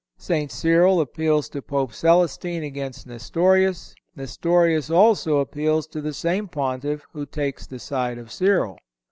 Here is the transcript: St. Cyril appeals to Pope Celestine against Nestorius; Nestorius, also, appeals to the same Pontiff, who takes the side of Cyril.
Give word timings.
St. 0.17 0.51
Cyril 0.51 0.99
appeals 0.99 1.47
to 1.49 1.61
Pope 1.61 1.93
Celestine 1.93 2.63
against 2.63 3.05
Nestorius; 3.05 3.93
Nestorius, 4.15 4.89
also, 4.89 5.37
appeals 5.37 5.85
to 5.85 6.01
the 6.01 6.11
same 6.11 6.47
Pontiff, 6.47 7.05
who 7.13 7.27
takes 7.27 7.67
the 7.67 7.77
side 7.77 8.17
of 8.17 8.31
Cyril. 8.31 8.79